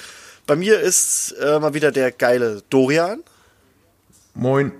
[0.47, 3.21] Bei mir ist äh, mal wieder der geile Dorian.
[4.33, 4.71] Moin.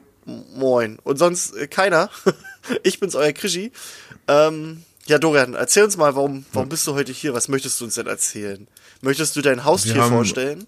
[0.56, 0.98] Moin.
[1.04, 2.10] Und sonst äh, keiner.
[2.84, 3.74] ich bin's, euer Krischi.
[4.30, 7.34] Ähm, ja, Dorian, erzähl uns mal, warum, warum bist du heute hier?
[7.34, 8.66] Was möchtest du uns denn erzählen?
[9.02, 10.68] Möchtest du dein Haustier vorstellen?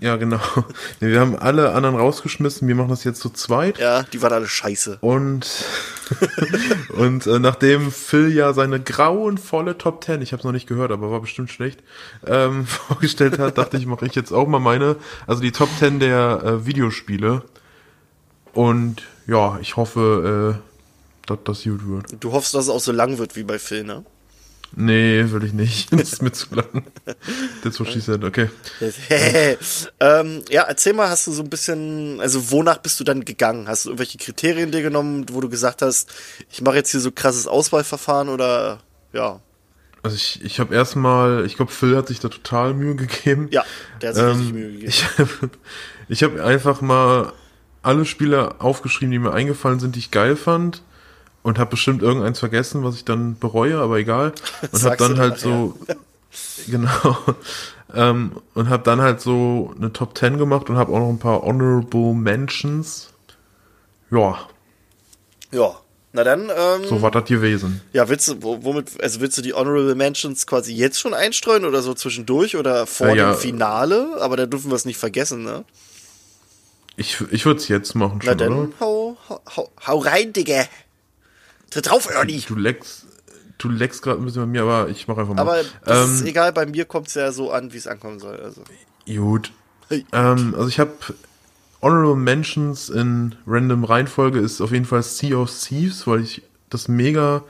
[0.00, 0.40] Ja, genau.
[1.00, 2.68] Nee, wir haben alle anderen rausgeschmissen.
[2.68, 3.78] Wir machen das jetzt zu zweit.
[3.78, 4.98] Ja, die waren alle scheiße.
[5.00, 5.64] Und,
[6.90, 10.90] und äh, nachdem Phil ja seine grauenvolle Top 10, ich habe es noch nicht gehört,
[10.90, 11.82] aber war bestimmt schlecht,
[12.26, 16.00] ähm, vorgestellt hat, dachte ich, mache ich jetzt auch mal meine, also die Top 10
[16.00, 17.42] der äh, Videospiele.
[18.52, 22.06] Und ja, ich hoffe, äh, dass das gut wird.
[22.20, 24.04] Du hoffst, dass es auch so lang wird wie bei Phil, ne?
[24.74, 25.90] Nee, will ich nicht.
[25.96, 26.84] Das ist mir zu lang.
[27.62, 28.50] That's what she said, okay.
[30.00, 33.68] ähm, ja, erzähl mal, hast du so ein bisschen, also wonach bist du dann gegangen?
[33.68, 36.12] Hast du irgendwelche Kriterien dir genommen, wo du gesagt hast,
[36.50, 38.80] ich mache jetzt hier so krasses Auswahlverfahren oder
[39.12, 39.40] ja?
[40.02, 43.48] Also ich, ich habe erstmal, ich glaube, Phil hat sich da total Mühe gegeben.
[43.50, 43.64] Ja,
[44.00, 44.88] der hat sich richtig Ähm, Mühe gegeben.
[44.88, 45.50] Ich habe
[46.08, 47.32] ich hab einfach mal
[47.82, 50.82] alle Spiele aufgeschrieben, die mir eingefallen sind, die ich geil fand.
[51.46, 54.32] Und habe bestimmt irgendeins vergessen, was ich dann bereue, aber egal.
[54.72, 55.78] Und habe dann dann halt so,
[56.66, 57.16] genau,
[57.94, 61.20] ähm, und habe dann halt so eine Top 10 gemacht und habe auch noch ein
[61.20, 63.10] paar Honorable Mentions.
[64.10, 64.38] Ja,
[65.52, 65.76] Ja,
[66.12, 67.80] na dann, ähm, so war das gewesen.
[67.92, 71.64] ja, willst du, wo- womit, also willst du die Honorable Mentions quasi jetzt schon einstreuen
[71.64, 73.32] oder so zwischendurch oder vor Ja, ja.
[73.32, 74.16] dem Finale?
[74.20, 75.64] Aber da dürfen wir es nicht vergessen, ne?
[76.96, 78.68] Ich, ich würde es jetzt machen Na schon, dann, oder?
[78.80, 80.64] hau, hau, hau, hau rein, Digga.
[81.70, 82.42] Tritt drauf, Ernie.
[82.46, 83.06] Du leckst,
[83.58, 85.42] du leckst gerade ein bisschen bei mir, aber ich mache einfach mal.
[85.42, 88.18] Aber das ist ähm, egal, bei mir kommt es ja so an, wie es ankommen
[88.18, 88.36] soll.
[88.36, 88.62] Also.
[89.06, 89.52] Gut.
[89.88, 90.04] Hey.
[90.12, 90.92] Ähm, also ich habe
[91.82, 96.88] Honorable Mentions in random Reihenfolge ist auf jeden Fall Sea of Thieves, weil ich das
[96.88, 97.44] mega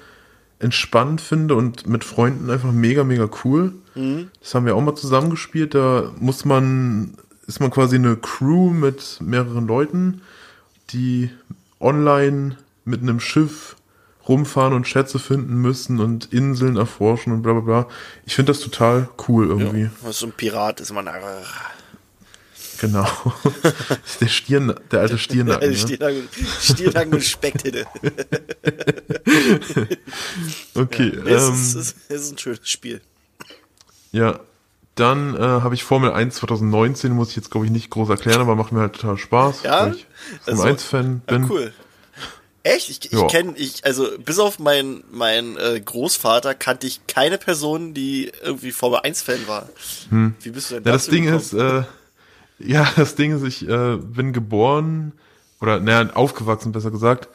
[0.58, 3.72] entspannt finde und mit Freunden einfach mega, mega cool.
[4.42, 5.74] Das haben wir auch mal zusammengespielt.
[5.74, 7.14] Da muss man,
[7.46, 10.20] ist man quasi eine Crew mit mehreren Leuten,
[10.90, 11.30] die
[11.80, 13.76] online mit einem Schiff
[14.28, 17.88] rumfahren und Schätze finden müssen und Inseln erforschen und bla bla bla.
[18.26, 19.90] Ich finde das total cool irgendwie.
[20.02, 21.08] Was so ein Pirat ist man.
[22.78, 23.06] Genau.
[24.20, 25.70] der Stirn, der alte Stiernacken.
[25.70, 25.76] ne?
[25.76, 26.28] Stiernacken,
[26.60, 27.86] Stiernacken und Specktitte.
[30.74, 33.00] Okay, Nee, es, ähm, ist, es ist ein schönes Spiel.
[34.12, 34.40] ja.
[34.94, 38.40] Dann äh, habe ich Formel 1 2019, muss ich jetzt glaube ich nicht groß erklären,
[38.40, 39.88] aber macht mir halt total Spaß, Ja?
[39.88, 40.06] ich
[40.44, 41.50] Formel Also, 1 Fan Ja, bin.
[41.50, 41.72] cool.
[42.66, 42.90] Echt?
[42.90, 47.94] Ich, ich kenne, ich, also bis auf meinen mein, äh, Großvater kannte ich keine Person,
[47.94, 49.68] die irgendwie Formel 1-Fan war.
[50.42, 50.86] Wie bist du denn Hm.
[50.86, 51.40] Ja, das Ding gekommen?
[51.40, 51.82] ist, äh,
[52.58, 55.12] ja, das Ding ist, ich äh, bin geboren,
[55.60, 57.28] oder naja, aufgewachsen besser gesagt,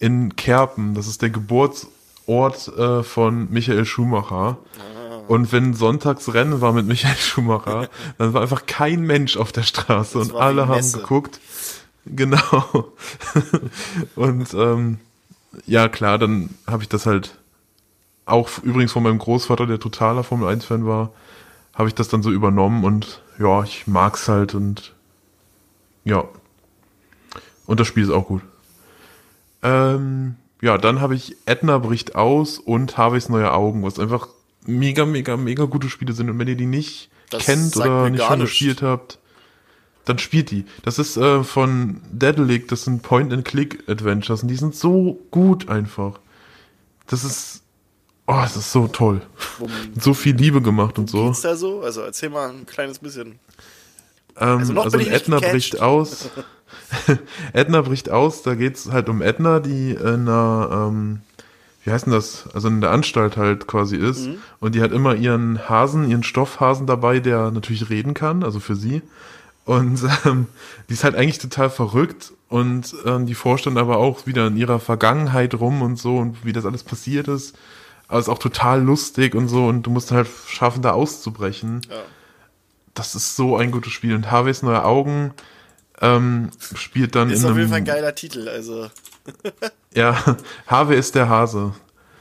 [0.00, 0.94] in Kerpen.
[0.94, 4.58] Das ist der Geburtsort äh, von Michael Schumacher.
[4.78, 5.22] Ah.
[5.28, 9.62] Und wenn sonntags Rennen war mit Michael Schumacher, dann war einfach kein Mensch auf der
[9.62, 11.40] Straße und war wie alle haben geguckt.
[12.06, 12.92] Genau.
[14.16, 14.98] und ähm,
[15.66, 17.38] ja, klar, dann habe ich das halt
[18.26, 21.12] auch übrigens von meinem Großvater, der totaler Formel 1-Fan war,
[21.74, 24.94] habe ich das dann so übernommen und ja, ich mag's halt und
[26.04, 26.24] ja.
[27.66, 28.42] Und das Spiel ist auch gut.
[29.62, 34.28] Ähm, ja, dann habe ich Edna bricht aus und Harveys neue Augen, was einfach
[34.66, 36.30] mega, mega, mega gute Spiele sind.
[36.30, 39.18] Und wenn ihr die nicht Das kennt oder nicht schon gespielt habt,
[40.04, 40.64] dann spielt die.
[40.82, 46.20] Das ist äh, von Dedalic, das sind Point-and-Click-Adventures und die sind so gut einfach.
[47.06, 47.62] Das ist,
[48.26, 49.22] oh, das ist so toll.
[49.94, 51.26] Mit so viel Liebe gemacht und so.
[51.26, 51.80] Geht's da so?
[51.82, 53.38] Also erzähl mal ein kleines bisschen.
[54.38, 56.30] Ähm, Also noch also bin ich nicht Edna bricht aus.
[57.52, 61.20] Edna bricht aus, da geht's halt um Edna, die in einer, ähm,
[61.84, 62.48] wie heißt denn das?
[62.52, 64.26] Also in der Anstalt halt quasi ist.
[64.26, 64.36] Mhm.
[64.60, 68.76] Und die hat immer ihren Hasen, ihren Stoffhasen dabei, der natürlich reden kann, also für
[68.76, 69.02] sie.
[69.64, 70.46] Und ähm,
[70.88, 74.56] die ist halt eigentlich total verrückt und ähm, die forscht dann aber auch wieder in
[74.56, 77.56] ihrer Vergangenheit rum und so und wie das alles passiert ist.
[78.08, 81.80] Aber ist auch total lustig und so und du musst halt schaffen, da auszubrechen.
[81.88, 82.02] Ja.
[82.92, 84.14] Das ist so ein gutes Spiel.
[84.14, 85.32] Und Harveys neue Augen
[86.00, 88.48] ähm, spielt dann Ist auf jeden Fall ein geiler Titel.
[88.48, 88.88] Also,
[89.94, 90.36] Ja,
[90.66, 91.72] Harvey ist der Hase.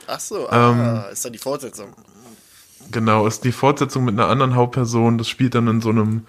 [0.08, 1.94] ach so, Ähm, ah, ist dann die Fortsetzung.
[2.92, 5.18] Genau, ist die Fortsetzung mit einer anderen Hauptperson.
[5.18, 6.28] Das spielt dann in so einem,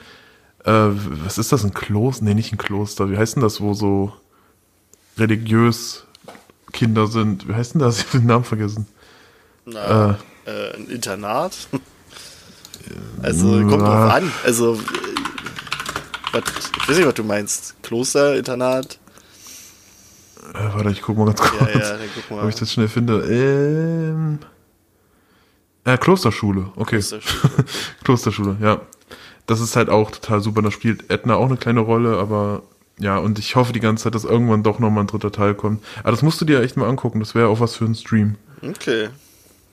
[0.65, 0.91] äh,
[1.25, 2.25] was ist das, ein Kloster?
[2.25, 3.11] Nee, nicht ein Kloster.
[3.11, 4.13] Wie heißt denn das, wo so
[5.19, 6.05] religiös
[6.73, 7.49] Kinder sind?
[7.49, 7.99] Wie heißt denn das?
[8.01, 8.87] Ich habe den Namen vergessen.
[9.67, 11.57] Na, äh, ein Internat?
[13.23, 14.33] also, kommt drauf an.
[14.45, 14.79] Also, äh,
[16.33, 16.43] was,
[16.77, 17.83] ich weiß nicht, was du meinst.
[17.83, 18.99] Kloster, Internat?
[20.53, 21.99] Äh, warte, ich guck mal ganz kurz, Ja, ja,
[22.31, 22.43] mal.
[22.43, 23.21] ob ich das schnell finde.
[23.25, 24.39] Ähm,
[25.85, 26.97] äh, Klosterschule, okay.
[26.97, 27.65] Klosterschule,
[28.05, 28.81] Klosterschule, ja.
[29.47, 30.63] Das ist halt auch total super.
[30.63, 32.63] Da spielt Edna auch eine kleine Rolle, aber
[32.99, 35.83] ja, und ich hoffe die ganze Zeit, dass irgendwann doch nochmal ein dritter Teil kommt.
[36.01, 37.21] Aber das musst du dir echt mal angucken.
[37.21, 38.37] Das wäre auch was für einen Stream.
[38.63, 39.09] Okay.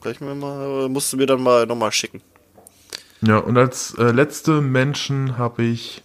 [0.01, 2.21] Gleich mir mal, musst du mir dann mal nochmal schicken.
[3.21, 6.03] Ja, und als äh, letzte Menschen habe ich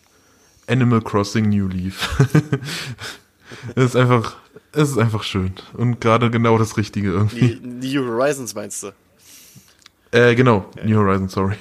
[0.66, 2.18] Animal Crossing New Leaf.
[3.74, 4.36] es ist einfach,
[4.72, 5.54] es ist einfach schön.
[5.72, 7.58] Und gerade genau das Richtige irgendwie.
[7.62, 8.92] New Horizons meinst du?
[10.10, 11.56] Äh, genau, New Horizon, sorry.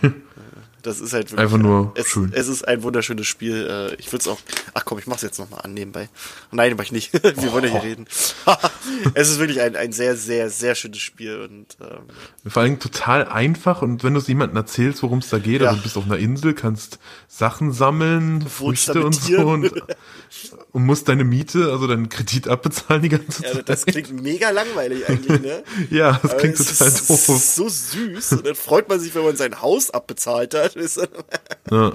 [0.85, 2.31] Das ist halt wirklich, Einfach nur es, schön.
[2.33, 3.67] Es ist ein wunderschönes Spiel.
[3.91, 4.39] Äh, Ich würde es auch.
[4.73, 6.09] Ach komm, ich mach's jetzt nochmal an nebenbei.
[6.51, 7.11] Nein, mach ich nicht.
[7.23, 8.05] Wir wollen ja hier reden.
[9.15, 13.27] es ist wirklich ein, ein sehr, sehr, sehr schönes Spiel und ähm, Vor allem total
[13.27, 15.67] einfach und wenn du es jemandem erzählst, worum es da geht, Ja.
[15.69, 19.71] also du bist auf einer Insel, kannst Sachen sammeln, Früchte und so und,
[20.71, 23.69] und musst deine Miete, also deinen Kredit abbezahlen die ganze ja, Zeit.
[23.69, 25.63] das klingt mega langweilig eigentlich, ne?
[25.89, 27.25] Ja, das Aber klingt total ist doof.
[27.27, 28.31] so süß.
[28.33, 30.74] Und dann freut man sich, wenn man sein Haus abbezahlt hat.
[30.75, 31.93] Du?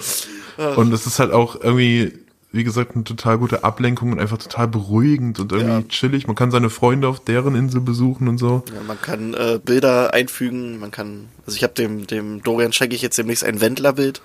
[0.58, 0.68] Ja.
[0.74, 2.12] Und es ist halt auch irgendwie,
[2.52, 5.82] wie gesagt, eine total gute Ablenkung und einfach total beruhigend und irgendwie Ja.
[5.88, 6.26] chillig.
[6.26, 8.64] Man kann seine Freunde auf deren Insel besuchen und so.
[8.74, 12.96] Ja, man kann äh, Bilder einfügen, man kann, also ich habe dem, dem Dorian schenke
[12.96, 14.22] ich jetzt demnächst ein Wendlerbild.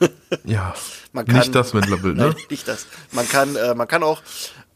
[0.44, 0.74] Ja,
[1.12, 2.24] Man kann, nicht das Wendlerbild, ne?
[2.30, 2.86] Nein, nicht das.
[3.12, 4.20] Man kann, äh, man kann auch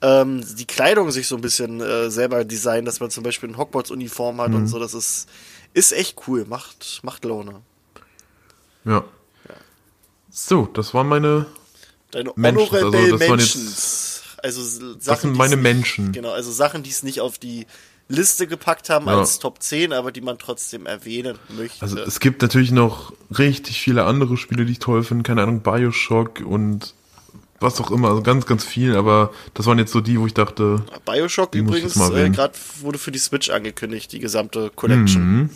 [0.03, 3.59] ähm, die Kleidung sich so ein bisschen äh, selber designen, dass man zum Beispiel eine
[3.59, 4.55] Hogwarts-Uniform hat Mhm.
[4.57, 4.79] und so.
[4.79, 5.29] Das ist,
[5.75, 7.63] ist echt cool, macht, macht Laune.
[8.85, 9.05] Ja.
[10.31, 11.47] So, das waren meine,
[12.11, 14.23] Deine Menschen, also das waren Mentions.
[14.43, 16.13] Also Sachen, das sind meine Menschen.
[16.13, 17.67] Genau, also Sachen, die es nicht auf die
[18.09, 19.19] Liste gepackt haben Ja.
[19.19, 21.81] als Top 10, aber die man trotzdem erwähnen möchte.
[21.83, 25.23] Also es gibt natürlich noch richtig viele andere Spiele, die ich toll finde.
[25.23, 26.95] Keine Ahnung, Bioshock und
[27.61, 28.09] was auch immer.
[28.09, 28.97] Also ganz, ganz viel.
[28.97, 32.99] Aber das waren jetzt so die, wo ich dachte, Bioshock übrigens, jetzt äh, gerade wurde
[32.99, 35.23] für die Switch angekündigt, die gesamte Collection.
[35.23, 35.51] Mhm.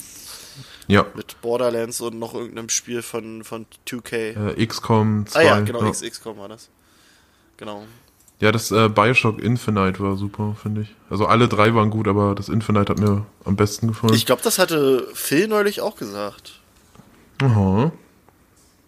[0.86, 4.56] Ja, Mit Borderlands und noch irgendeinem Spiel von, von 2K.
[4.56, 5.38] äh, XCOM 2.
[5.38, 5.90] ah ja, genau, ja.
[5.90, 6.68] XXCOM war das.
[7.56, 7.84] Genau.
[8.40, 10.94] Ja, das äh, Bioshock Infinite war super, finde ich.
[11.08, 14.12] Also alle drei waren gut, aber das Infinite hat mir am besten gefallen.
[14.14, 16.60] Ich glaube, das hatte Phil neulich auch gesagt.
[17.42, 17.92] Aha,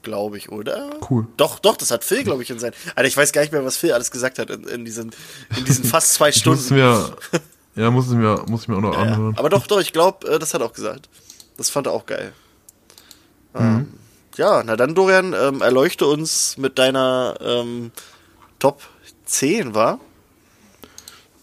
[0.02, 0.90] Glaube ich, oder?
[1.10, 1.26] cool.
[1.36, 2.72] Doch, doch, das hat Phil, glaube ich, in sein.
[2.94, 5.10] Alter, ich weiß gar nicht mehr, was Phil alles gesagt hat in, in, diesen,
[5.56, 6.74] in diesen fast zwei Stunden.
[6.74, 7.16] mir,
[7.74, 9.36] ja, muss ich mir, muss ich mir auch noch Ja, anhören.
[9.36, 11.08] aber doch, doch, ich glaube, äh, das hat er auch gesagt.
[11.56, 12.32] Das fand er auch geil.
[13.54, 13.88] Ähm,
[14.36, 17.90] ja, na dann, Dorian, ähm, erleuchte uns mit deiner ähm,
[18.58, 18.82] Top
[19.24, 19.98] 10, war?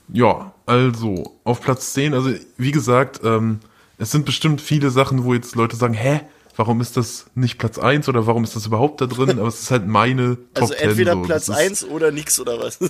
[0.10, 3.60] Ja, also auf Platz 10, also wie gesagt, ähm,
[3.98, 6.22] es sind bestimmt viele Sachen, wo jetzt Leute sagen, hä,
[6.56, 9.32] warum ist das nicht Platz 1 oder warum ist das überhaupt da drin?
[9.40, 10.90] Aber es ist halt meine Top Also 10.
[10.90, 11.22] entweder so.
[11.24, 12.78] Platz Das ist- 1 oder nix oder was?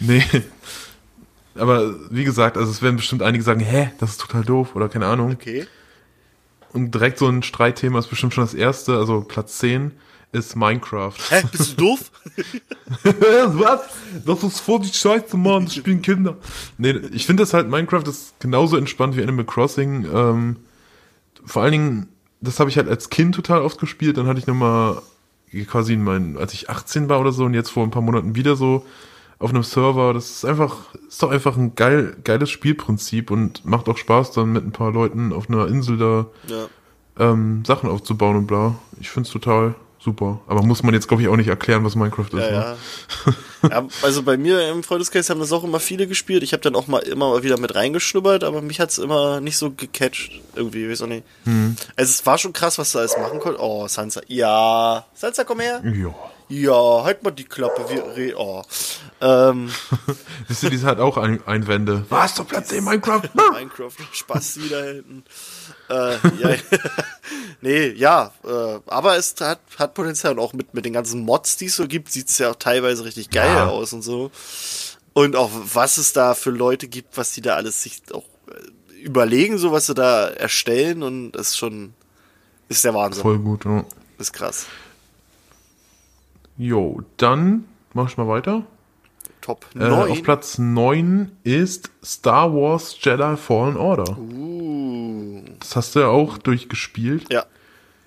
[0.00, 0.24] Nee.
[1.60, 4.88] Aber wie gesagt, also es werden bestimmt einige sagen, hä, das ist total doof oder
[4.88, 5.32] keine Ahnung.
[5.32, 5.66] Okay.
[6.72, 9.92] Und direkt so ein Streitthema ist bestimmt schon das erste, also Platz 10
[10.32, 11.14] ist Minecraft.
[11.28, 12.12] Hä, bist du doof?
[13.02, 13.80] Was?
[14.24, 16.36] Das ist voll die Scheiße, Mann, das spielen Kinder.
[16.78, 20.06] Nee, ich finde das halt, Minecraft ist genauso entspannt wie Animal Crossing.
[20.12, 20.56] Ähm,
[21.44, 22.08] vor allen Dingen,
[22.40, 25.02] das habe ich halt als Kind total oft gespielt, dann hatte ich nochmal
[25.66, 28.36] quasi in meinen, als ich 18 war oder so und jetzt vor ein paar Monaten
[28.36, 28.86] wieder so
[29.40, 30.14] auf einem Server.
[30.14, 34.52] Das ist einfach, ist doch einfach ein geil, geiles Spielprinzip und macht auch Spaß, dann
[34.52, 36.68] mit ein paar Leuten auf einer Insel da Ja.
[37.18, 38.76] ähm, Sachen aufzubauen und bla.
[39.00, 40.40] Ich find's total super.
[40.46, 42.34] Aber muss man jetzt, glaube ich, auch nicht erklären, was Minecraft ist.
[42.34, 42.76] Ja, ne?
[43.62, 43.68] ja.
[43.70, 43.88] ja.
[44.02, 46.42] Also bei mir im Freundeskreis haben das auch immer viele gespielt.
[46.42, 49.56] Ich habe dann auch mal immer mal wieder mit reingeschnuppert, aber mich hat's immer nicht
[49.56, 50.40] so gecatcht.
[50.54, 51.24] Irgendwie, weiß auch nicht.
[51.44, 51.76] Hm.
[51.96, 53.62] Also es war schon krass, was du alles machen konntest.
[53.62, 54.20] Oh, Sansa.
[54.26, 55.06] Ja.
[55.14, 55.82] Sansa, komm her.
[55.84, 56.14] Ja.
[56.50, 57.84] Ja, halt mal die Klappe.
[58.16, 58.62] Wir oh.
[59.20, 59.70] Ähm,
[60.48, 62.04] Wisst ihr, die hat auch ein Einwände.
[62.08, 63.22] Was, du Platz 10 Minecraft?
[63.52, 65.24] Minecraft, Spaß wieder hinten.
[65.88, 66.56] Äh, ja.
[67.60, 71.56] nee, ja, äh, aber es hat, hat Potenzial und auch mit, mit den ganzen Mods,
[71.56, 73.68] die es so gibt, sieht's ja auch teilweise richtig geil Ja.
[73.68, 74.32] aus und so.
[75.12, 79.00] Und auch was es da für Leute gibt, was die da alles sich auch äh,
[79.00, 81.94] überlegen, so was sie da erstellen und das ist schon,
[82.68, 83.22] ist der Wahnsinn.
[83.22, 83.84] Voll gut, ja.
[84.18, 84.66] Ist krass.
[86.62, 87.64] Jo, dann
[87.94, 88.64] mach ich mal weiter.
[89.40, 90.10] Top Äh, 9.
[90.10, 94.18] auf Platz 9 ist Star Wars Jedi Fallen Order.
[94.18, 97.32] uh, Das hast du ja auch durchgespielt.
[97.32, 97.44] ja.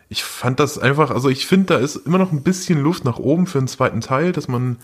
[0.09, 3.17] Ich fand das einfach, also ich finde, da ist immer noch ein bisschen Luft nach
[3.17, 4.77] oben für den zweiten Teil, dass man,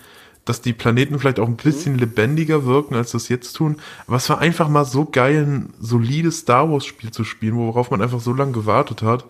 [0.44, 3.76] dass die Planeten vielleicht auch ein bisschen lebendiger wirken, als das jetzt tun.
[4.08, 7.92] Aber es war einfach mal so geil, ein solides Star Wars Spiel zu spielen, worauf
[7.92, 9.26] man einfach so lange gewartet hat.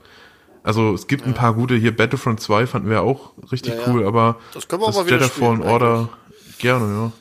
[0.69, 3.87] Also es gibt ein paar gute, hier Battlefront 2 fanden wir auch richtig Ja, ja.
[3.87, 6.09] cool, aber Das können wir das Jedi Fallen Order
[6.59, 7.11] gerne, ja.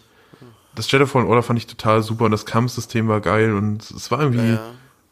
[0.75, 4.11] das Jedi Fallen Order fand ich total super und das Kampfsystem war geil und es
[4.11, 4.61] war irgendwie Ja, ja.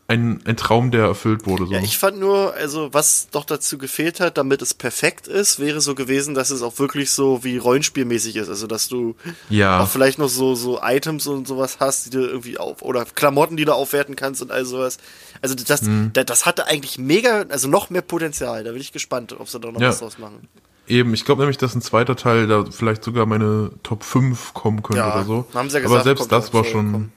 [0.08, 1.66] Ein, ein Traum, der erfüllt wurde.
[1.66, 1.72] So.
[1.72, 5.80] Ja, ich fand nur, also was doch dazu gefehlt hat, damit es perfekt ist, wäre
[5.80, 8.48] so gewesen, dass es auch wirklich so wie Rollenspielmäßig ist.
[8.48, 9.16] Also dass du
[9.50, 9.80] Ja.
[9.80, 13.56] auch vielleicht noch so, so Items und sowas hast, die du irgendwie auf, oder Klamotten,
[13.56, 14.98] die du aufwerten kannst und all sowas.
[15.42, 16.10] Also das, Mhm.
[16.12, 18.62] da- das hatte eigentlich mega, also noch mehr Potenzial.
[18.62, 19.88] Da bin ich gespannt, ob sie da noch Ja.
[19.88, 20.46] was draus machen.
[20.86, 24.84] Eben, ich glaube nämlich, dass ein zweiter Teil da vielleicht sogar meine Top 5 kommen
[24.84, 25.46] könnte Ja, oder so.
[25.52, 27.10] haben sie ja Aber gesagt, selbst kommt das war schon,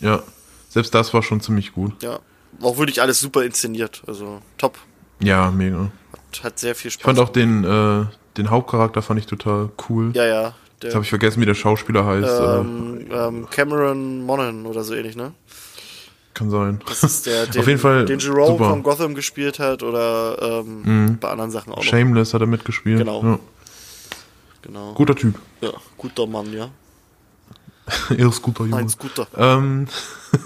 [0.00, 0.22] ja,
[0.68, 2.02] selbst das war schon ziemlich gut.
[2.02, 2.18] Ja.
[2.62, 4.02] Auch wirklich alles super inszeniert.
[4.06, 4.78] Also top.
[5.20, 5.90] Ja, mega.
[6.12, 7.00] Hat, hat sehr viel Spaß.
[7.00, 8.06] Ich fand auch den, äh,
[8.36, 10.12] den Hauptcharakter fand ich total cool.
[10.14, 10.54] Ja, ja.
[10.82, 12.28] Der, Jetzt habe ich vergessen, wie der Schauspieler heißt.
[12.28, 15.32] äh, ähm, ähm, Cameron Monaghan oder so ähnlich, ne?
[16.34, 16.80] kann sein.
[16.86, 18.70] Das ist der, den, Auf jeden Fall den Jerome super.
[18.70, 21.84] von Gotham gespielt hat oder ähm, bei anderen Sachen auch noch.
[21.84, 22.98] Shameless hat er mitgespielt.
[22.98, 23.22] Genau.
[23.22, 23.38] Ja.
[24.62, 24.94] Genau.
[24.94, 25.38] Guter Typ.
[25.60, 26.70] Ja, guter Mann, ja.
[28.10, 28.76] er ist guter Junge.
[28.76, 29.26] Ein Scooter.
[29.36, 29.86] Ähm,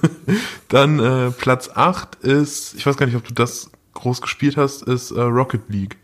[0.68, 4.82] dann äh, Platz 8 ist, ich weiß gar nicht, ob du das groß gespielt hast,
[4.82, 5.96] ist äh, Rocket League.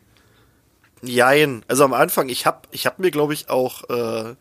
[1.02, 1.64] Jein.
[1.68, 4.34] Also am Anfang, ich hab, ich hab mir, glaube ich, auch äh,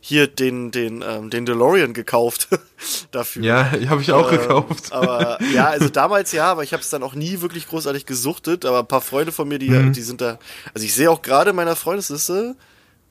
[0.00, 2.48] hier den, den, ähm, den DeLorean gekauft
[3.10, 3.42] dafür.
[3.44, 4.92] Ja, habe ich auch Ähm, gekauft.
[4.92, 8.64] Aber ja, also damals ja, aber ich habe es dann auch nie wirklich großartig gesuchtet.
[8.64, 9.92] Aber ein paar Freunde von mir, die, Mhm.
[9.92, 10.38] die sind da.
[10.72, 12.56] Also ich sehe auch gerade in meiner Freundesliste,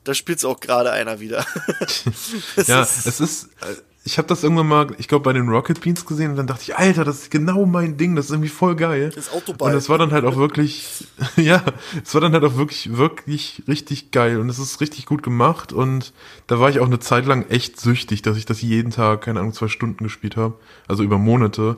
[0.04, 1.44] da spielt auch gerade einer wieder.
[2.66, 5.78] Ja, ist- es ist, äh, ich habe das irgendwann mal, ich glaube, bei den Rocket
[5.82, 8.48] Beans gesehen und dann dachte ich, Alter, das ist genau mein Ding, das ist irgendwie
[8.48, 9.12] voll geil.
[9.14, 9.70] Das Autoball.
[9.72, 11.04] Und es war dann halt auch wirklich,
[11.36, 11.62] ja,
[12.02, 15.72] es war dann halt auch wirklich, wirklich richtig geil und es ist richtig gut gemacht
[15.74, 16.14] und
[16.46, 19.40] da war ich auch eine Zeit lang echt süchtig, dass ich das jeden Tag, keine
[19.40, 20.54] Ahnung, zwei Stunden gespielt habe,
[20.88, 21.76] also über Monate.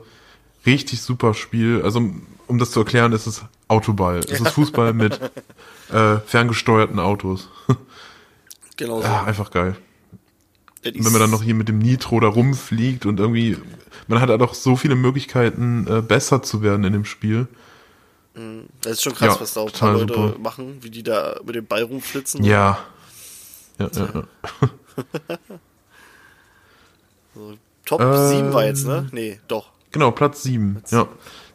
[0.65, 1.81] Richtig super Spiel.
[1.83, 1.99] Also,
[2.47, 4.19] um das zu erklären, ist es Autoball.
[4.19, 5.19] Es ist Fußball mit
[5.91, 7.49] äh, ferngesteuerten Autos.
[8.77, 9.07] genau so.
[9.07, 9.75] Ja, einfach geil.
[10.85, 13.57] Und wenn man dann noch hier mit dem Nitro da rumfliegt und irgendwie,
[14.07, 17.47] man hat halt auch so viele Möglichkeiten, äh, besser zu werden in dem Spiel.
[18.81, 20.39] Das ist schon krass, Ja, was da auch ein paar Leute super.
[20.39, 22.43] machen, wie die da mit dem Ball rumflitzen.
[22.43, 22.79] Ja.
[23.79, 24.23] Ja, ja, ja.
[27.85, 29.07] Top Ähm, 7 war jetzt, ne?
[29.11, 29.71] Nee, doch.
[29.91, 30.81] Genau, Platz 7.
[30.89, 31.07] Ja.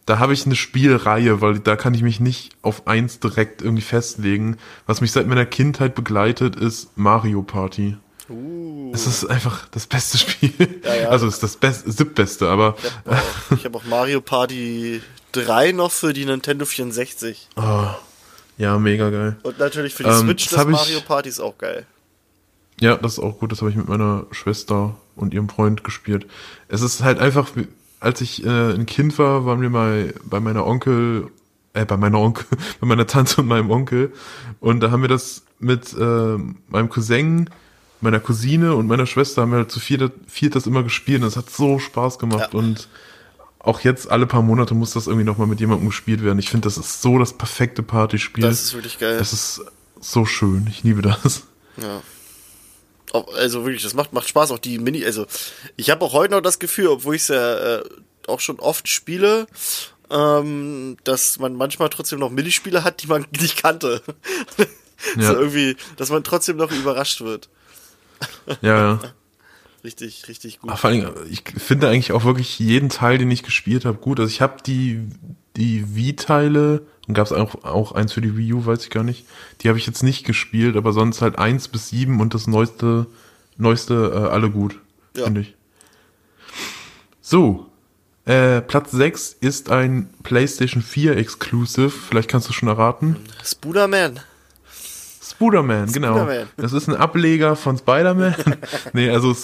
[0.09, 3.83] Da habe ich eine Spielreihe, weil da kann ich mich nicht auf eins direkt irgendwie
[3.83, 4.57] festlegen.
[4.87, 7.97] Was mich seit meiner Kindheit begleitet, ist Mario Party.
[8.31, 10.81] Uh, Es ist einfach das beste Spiel.
[10.83, 11.09] Ja, ja.
[11.11, 15.73] Also es ist das beste, siebtbeste, aber ich habe auch, hab auch Mario Party 3
[15.73, 17.49] noch für die Nintendo 64.
[17.57, 17.89] oh,
[18.57, 19.37] ja, mega geil.
[19.43, 21.85] Und natürlich für die Ähm, Switch das das ich- Mario Party ist auch geil.
[22.81, 23.53] Ja, das ist auch gut.
[23.53, 26.27] Das habe ich mit meiner Schwester und ihrem Freund gespielt.
[26.69, 27.49] Es ist halt einfach,
[28.01, 31.29] als ich äh, ein Kind war, waren wir mal bei meiner Onkel,
[31.75, 32.47] äh, bei meiner Onkel,
[32.81, 34.13] bei meiner Tante und meinem Onkel.
[34.61, 36.37] Und da haben wir das mit äh,
[36.69, 37.51] meinem Cousin,
[38.01, 41.23] meiner Cousine und meiner Schwester haben wir halt zu viert, viert das immer gespielt.
[41.23, 42.51] Und es hat so Spaß gemacht.
[42.53, 42.59] Ja.
[42.59, 42.89] Und
[43.59, 46.39] auch jetzt alle paar Monate muss das irgendwie nochmal mit jemandem gespielt werden.
[46.39, 48.45] Ich finde, das ist so das perfekte Partyspiel.
[48.45, 49.19] Das ist wirklich geil.
[49.19, 49.63] Das ist
[50.01, 50.69] so schön.
[50.71, 51.43] Ich liebe das.
[51.77, 52.01] Ja.
[53.13, 55.27] Also wirklich, das macht, macht Spaß, auch die Mini, also
[55.77, 57.85] ich habe auch heute noch das Gefühl, obwohl ich es ja äh,
[58.27, 59.47] auch schon oft spiele,
[60.11, 64.03] ähm, dass man manchmal trotzdem noch Minispiele hat, die man nicht kannte.
[65.17, 65.29] Ja.
[65.29, 67.49] So irgendwie, dass man trotzdem noch überrascht wird.
[68.63, 69.01] Ja, ja.
[69.85, 70.71] Richtig, richtig gut.
[70.73, 74.19] Ach, vor allem, ich finde eigentlich auch wirklich jeden Teil, den ich gespielt habe, gut.
[74.19, 75.09] Also ich habe die,
[75.59, 79.03] die Wii-Teile und gab es auch, auch eins für die Wii U, weiß ich gar
[79.05, 79.27] nicht.
[79.61, 83.07] Die habe ich jetzt nicht gespielt, aber sonst halt eins bis sieben und das neueste,
[83.59, 84.79] neueste äh, alle gut,
[85.17, 85.25] Ja.
[85.25, 85.55] finde ich.
[87.21, 87.67] So,
[88.25, 91.91] äh, Platz 6 ist ein PlayStation 4 Exclusive.
[91.91, 93.17] Vielleicht kannst du schon erraten.
[93.45, 94.21] Spooderman.
[95.23, 96.17] Spider-Man, genau.
[96.17, 96.49] Spider-Man.
[96.57, 98.35] Das ist ein Ableger von Spider-Man.
[98.93, 99.35] nee, also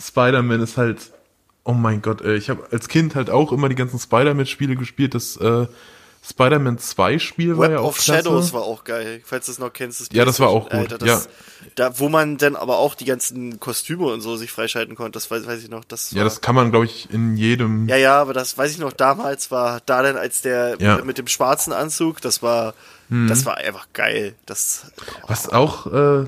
[0.00, 1.10] Spider-Man ist halt,
[1.64, 5.14] oh mein Gott, ey, ich habe als Kind halt auch immer die ganzen Spider-Man-Spiele gespielt.
[5.14, 5.66] Das äh,
[6.24, 8.22] Spider-Man 2-Spiel war ja auch of klasse.
[8.22, 10.12] Shadows war auch geil, falls du es noch kennst.
[10.12, 11.30] Ja, das war auch gut, Alter, das, ja.
[11.74, 15.30] Da, wo man dann aber auch die ganzen Kostüme und so sich freischalten konnte, das
[15.32, 15.84] weiß, weiß ich noch.
[15.84, 17.88] Das Ja, das kann man, glaube ich, in jedem.
[17.88, 20.96] Ja, ja, aber das weiß ich noch, damals war da dann als der Ja.
[20.96, 22.74] mit, mit dem schwarzen Anzug, das war,
[23.08, 24.34] das war einfach geil.
[24.46, 24.92] Das,
[25.26, 26.24] Was auch, äh,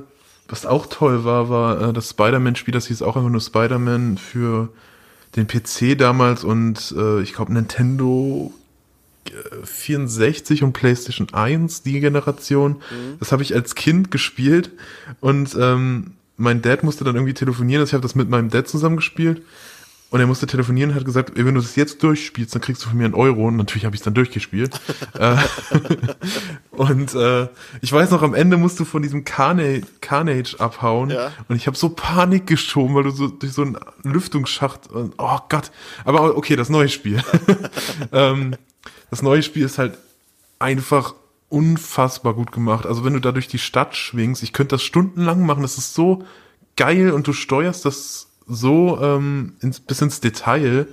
[0.48, 4.68] was auch toll war, war äh, das Spider-Man-Spiel, das hieß auch einfach nur Spider-Man für
[5.36, 8.52] den PC damals und äh, ich glaube Nintendo
[9.26, 12.82] äh, 64 und PlayStation 1, die Generation.
[13.18, 14.70] Das habe ich als Kind gespielt
[15.20, 18.68] und ähm, mein Dad musste dann irgendwie telefonieren, also ich habe das mit meinem Dad
[18.68, 19.42] zusammen gespielt.
[20.14, 22.84] Und er musste telefonieren und hat gesagt, ey, wenn du das jetzt durchspielst, dann kriegst
[22.84, 23.48] du von mir einen Euro.
[23.48, 24.80] Und natürlich habe ich es dann durchgespielt.
[25.18, 25.36] Äh,
[26.70, 27.48] und äh,
[27.80, 31.10] ich weiß noch, am Ende musst du von diesem Carnage, Carnage abhauen.
[31.10, 31.32] Ja.
[31.48, 34.88] Und ich habe so Panik geschoben, weil du so durch so einen Lüftungsschacht.
[34.88, 35.72] Und, oh Gott.
[36.04, 37.20] Aber okay, das neue Spiel.
[38.12, 38.54] ähm,
[39.10, 39.98] das neue Spiel ist halt
[40.60, 41.14] einfach
[41.48, 42.86] unfassbar gut gemacht.
[42.86, 45.94] Also wenn du da durch die Stadt schwingst, ich könnte das stundenlang machen, das ist
[45.94, 46.24] so
[46.76, 50.86] geil und du steuerst das so ähm, ins, bis ins Detail.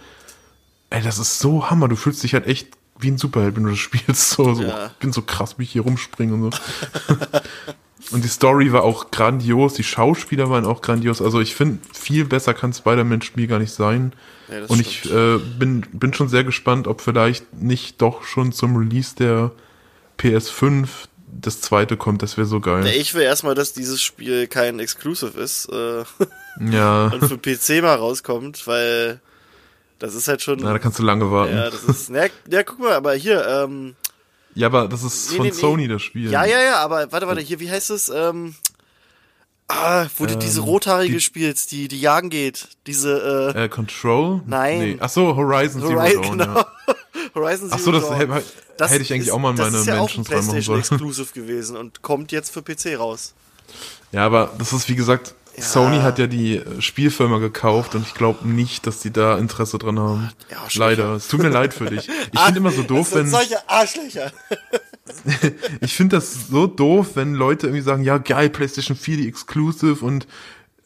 [0.89, 1.87] Ey, das ist so Hammer.
[1.87, 4.31] Du fühlst dich halt echt wie ein Superheld, wenn du das spielst.
[4.31, 4.87] So, so Ja.
[4.87, 6.59] ich bin so krass, wie ich hier rumspringe und so.
[8.11, 11.21] und die Story war auch grandios, die Schauspieler waren auch grandios.
[11.21, 14.13] Also ich finde, viel besser kann Spider-Man-Spiel gar nicht sein.
[14.49, 18.75] Ja, und ich äh, bin, bin schon sehr gespannt, ob vielleicht nicht doch schon zum
[18.75, 19.51] Release der
[20.19, 20.87] PS5
[21.39, 22.21] das zweite kommt.
[22.21, 22.85] Das wäre so geil.
[22.85, 26.03] Ja, Ich will erstmal, dass dieses Spiel kein Exclusive ist äh,
[26.59, 29.19] Ja, und für PC mal rauskommt, weil
[29.99, 30.59] das ist halt schon.
[30.59, 31.53] na, da kannst du lange warten.
[31.55, 32.09] ja, Ja, das ist.
[32.09, 33.95] Na, ja, guck mal, aber hier, ähm,
[34.61, 35.57] aber das ist Nee, von nee, nee.
[35.59, 36.29] Sony das Spiel.
[36.31, 38.09] ja, ja, ja, aber warte, warte, hier, wie heißt es?
[38.09, 38.55] Ähm,
[39.67, 42.67] ah, wo du diese rothaarige die- spielst, die, die jagen geht.
[42.87, 44.41] Diese, äh, Äh, Control?
[44.45, 44.79] Nein.
[44.79, 44.97] Nee.
[44.99, 46.37] Ach so, Horizon Zero Horizon, Dawn.
[46.39, 46.55] genau.
[46.57, 46.90] Ja.
[47.41, 48.15] Horizon Zero Ach so, das Dawn.
[48.17, 48.43] hätte,
[48.77, 50.63] Das hätte ich eigentlich ist- auch mal in das meine ist ja Mentions reinmachen PlayStation
[50.63, 50.79] sollen.
[51.01, 53.33] Exclusive gewesen und kommt jetzt für PC raus.
[54.11, 55.63] Ja, aber das ist wie gesagt, Ja.
[55.63, 59.77] Sony hat ja die äh, Spielfirma gekauft und ich glaube nicht, dass die da Interesse
[59.77, 60.31] dran haben.
[60.49, 60.57] Ja.
[60.75, 61.15] Leider.
[61.15, 62.09] Es tut mir leid für dich.
[62.31, 64.31] Ich finde immer so doof, wenn solche Arschlöcher.
[65.81, 70.03] ich finde das so doof, wenn Leute irgendwie sagen, ja geil, PlayStation 4 die Exclusive
[70.05, 70.27] und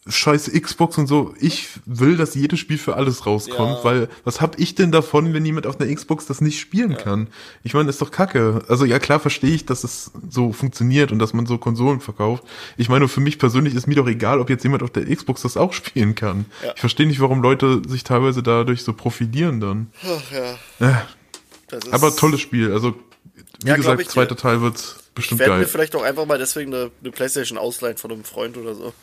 [0.07, 1.33] scheiße Xbox und so.
[1.39, 3.83] Ich will, dass jedes Spiel für alles rauskommt, Ja.
[3.83, 7.27] weil was hab ich denn davon, wenn jemand auf einer Xbox das nicht spielen kann?
[7.63, 8.61] Ich meine, das ist doch Kacke.
[8.67, 12.43] Also ja klar verstehe ich, dass es so funktioniert und dass man so Konsolen verkauft.
[12.77, 15.41] Ich meine, für mich persönlich ist mir doch egal, ob jetzt jemand auf der Xbox
[15.41, 16.45] das auch spielen kann.
[16.63, 16.73] Ja.
[16.75, 19.87] Ich verstehe nicht, warum Leute sich teilweise dadurch so profilieren dann.
[20.03, 20.31] Ach
[20.79, 20.87] ja.
[20.87, 22.71] Äh, aber tolles Spiel.
[22.71, 22.93] Also
[23.63, 25.67] wie Ja, gesagt, ich zweiter Teil wird Ich bestimmt werde mir geil.
[25.67, 28.93] vielleicht auch einfach mal deswegen eine, eine Playstation ausleihen von einem Freund oder so.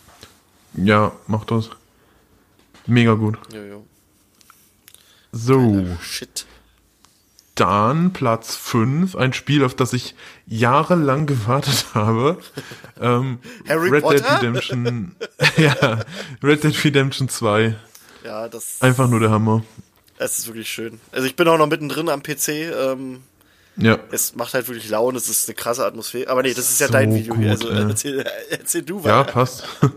[0.75, 1.71] Ja, mach das.
[2.87, 3.39] Mega gut.
[3.53, 3.87] Jojo.
[5.33, 6.47] So, Shit.
[7.55, 10.15] dann Platz 5, ein Spiel, auf das ich
[10.47, 12.39] jahrelang gewartet habe.
[13.01, 14.37] Ähm, Harry Red Dead Potter?
[14.39, 15.17] Redemption.
[15.57, 16.01] ja,
[16.43, 17.75] Red Dead Redemption 2.
[18.25, 19.63] Ja, das, Einfach nur der Hammer.
[20.19, 21.01] das ist wirklich schön.
[21.13, 22.49] Also ich bin auch noch mittendrin am PC.
[22.49, 23.21] Ähm,
[23.77, 23.99] Ja.
[24.11, 26.31] es macht halt wirklich Laune, es ist eine krasse Atmosphäre.
[26.31, 27.35] Aber nee, das ist ja So dein Video.
[27.35, 27.89] gut, also ey.
[27.89, 29.33] erzähl, erzähl du Ja, weiter.
[29.33, 29.65] passt.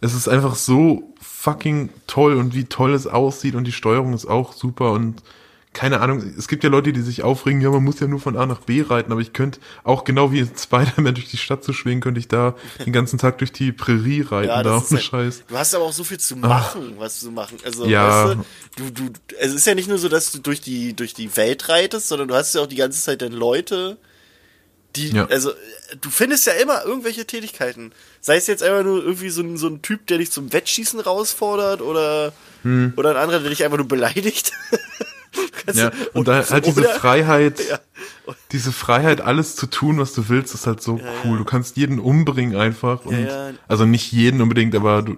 [0.00, 4.26] es ist einfach so fucking toll und wie toll es aussieht und die Steuerung ist
[4.26, 5.22] auch super und
[5.72, 8.34] keine Ahnung, es gibt ja Leute, die sich aufregen, ja, man muss ja nur von
[8.38, 11.62] A nach B reiten, aber ich könnte auch genau wie in Spider-Man durch die Stadt
[11.64, 12.54] zu schwingen, könnte ich da
[12.86, 15.44] den ganzen Tag durch die Prärie reiten, Ja, da das auch ne halt, Scheiß.
[15.48, 17.58] Du hast aber auch so viel zu machen, was zu machen.
[17.62, 18.24] Also, Ja.
[18.24, 18.38] weißt
[18.78, 21.36] du, du, du, es ist ja nicht nur so, dass du durch die, durch die
[21.36, 23.98] Welt reitest, sondern du hast ja auch die ganze Zeit dann Leute,
[24.96, 25.26] die, Ja.
[25.26, 25.50] also,
[26.00, 27.92] du findest ja immer irgendwelche Tätigkeiten.
[28.20, 30.98] Sei es jetzt einfach nur irgendwie so ein, so ein Typ, der dich zum Wettschießen
[31.00, 32.32] herausfordert oder,
[32.62, 32.92] Hm.
[32.96, 34.52] oder ein anderer, der dich einfach nur beleidigt.
[35.74, 37.78] Ja, du- und da halt diese oder- Freiheit, Ja.
[38.52, 41.36] diese Freiheit, alles zu tun, was du willst, ist halt so cool.
[41.38, 43.04] Du kannst jeden umbringen einfach.
[43.04, 43.50] Und, ja.
[43.68, 45.16] Also nicht jeden unbedingt, aber du,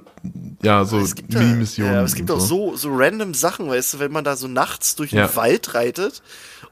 [0.63, 1.93] ja, so Es gibt, da, Mini-Missionen.
[1.93, 4.35] ja, aber es gibt und auch so, so random Sachen, weißt du, wenn man da
[4.37, 5.37] so nachts durch den Ja.
[5.37, 6.23] Wald reitet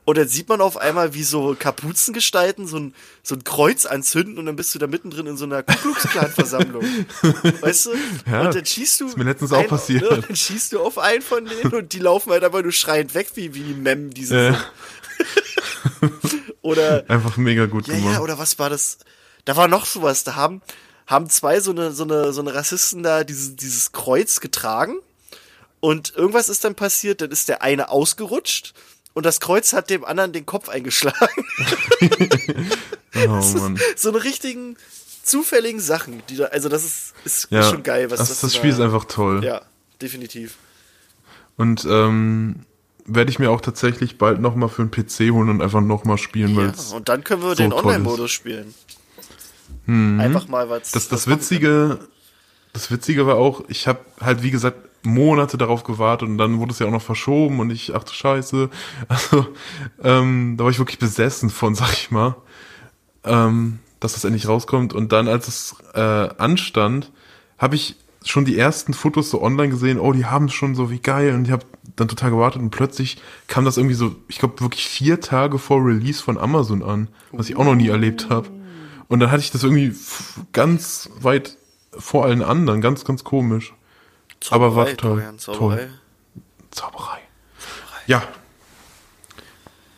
[0.07, 4.39] und dann sieht man auf einmal, wie so Kapuzengestalten so ein, so ein Kreuz anzünden
[4.39, 6.85] und dann bist du da mittendrin in so einer Ku Klux Klan Versammlung.
[7.61, 7.91] weißt du?
[8.31, 9.09] Ja, und dann schießt du.
[9.09, 10.03] ist mir letztens auch passiert.
[10.03, 13.15] Ne, dann schießt du auf einen von denen und die laufen halt aber nur schreiend
[13.15, 14.55] weg, wie, wie die Mem, die sie Äh.
[16.63, 18.15] Oder, Einfach mega gut ja, gemacht.
[18.15, 18.99] ja, oder was war das?
[19.45, 20.25] Da war noch sowas.
[20.25, 20.63] Da haben,
[21.07, 24.97] haben zwei so eine, so eine, so eine Rassisten da dieses, dieses Kreuz getragen.
[25.81, 28.75] Und irgendwas ist dann passiert, dann ist der eine ausgerutscht
[29.17, 31.17] und das Kreuz hat dem anderen den Kopf eingeschlagen.
[33.17, 33.81] oh, Mann.
[33.97, 34.77] so eine richtigen
[35.23, 38.53] zufälligen Sachen, die da, also das ist, ist Ja, schon geil, was das, das, das
[38.53, 39.43] da- Spiel ist einfach toll.
[39.43, 39.63] Ja,
[40.03, 40.57] definitiv.
[41.57, 42.67] Und ähm,
[43.07, 46.55] werde ich mir auch tatsächlich bald nochmal für einen PC holen und einfach nochmal spielen,
[46.55, 48.75] weil Ja, und dann können wir so den Online-Modus spielen.
[49.87, 50.91] Einfach mal was.
[50.91, 52.01] das, das Witzige,
[52.75, 54.77] das Witzige war auch, ich habe halt wie gesagt
[55.07, 58.13] Monate darauf gewartet und dann wurde es ja auch noch verschoben und ich, ach du
[58.13, 58.71] Scheiße,
[59.09, 59.47] also
[60.03, 62.37] ähm, da war ich wirklich besessen von, sag ich mal,
[63.25, 67.13] ähm, dass das endlich rauskommt und dann, als es äh, anstand,
[67.59, 70.91] habe ich schon die ersten Fotos so online gesehen, oh, die haben es schon so,
[70.91, 71.65] wie geil und ich habe
[71.95, 75.85] dann total gewartet und plötzlich kam das irgendwie so, ich glaube wirklich vier Tage vor
[75.85, 78.49] Release von Amazon an, was ich auch noch nie erlebt habe.
[79.09, 79.95] Und dann hatte ich das irgendwie
[80.53, 81.57] ganz weit
[81.97, 83.73] vor allen anderen, ganz, ganz komisch.
[84.51, 85.39] Aber war Zauberei, toll.
[85.39, 85.89] Zauberei.
[86.71, 87.19] Zauberei.
[88.07, 88.23] Ja.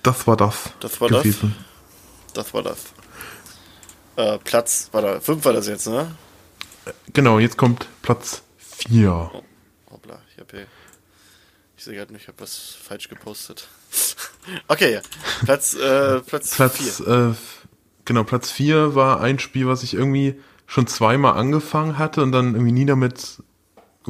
[0.03, 0.71] Das war das.
[0.81, 1.55] Das war gewesen.
[2.33, 2.45] das.
[2.45, 2.79] Das war das.
[4.17, 6.15] Äh, Platz, war da, fünf war das jetzt, ne?
[7.13, 9.31] Genau, jetzt kommt Platz 4.
[9.33, 9.43] Oh,
[9.91, 10.67] hoppla, ich hab hier.
[11.77, 13.69] Ich sehe gerade nicht, ich habe was falsch gepostet.
[14.69, 15.01] okay, ja.
[15.45, 17.35] Platz, äh, Platz, Platz, äh,
[18.05, 22.55] genau, Platz 4 war ein Spiel, was ich irgendwie schon zweimal angefangen hatte und dann
[22.55, 23.43] irgendwie nie damit